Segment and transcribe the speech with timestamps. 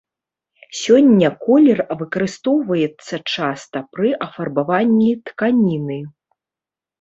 [0.83, 5.99] Сёння колер выкарыстоўваецца часта пры афарбаванні тканіны.